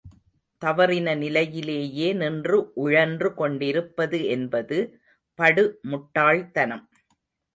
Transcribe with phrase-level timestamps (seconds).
[0.61, 4.79] தவறின நிலையிலேயே நின்று உழன்று கொண்டிருப்பது என்பது
[5.39, 6.83] படு முட்டாள் தனம்.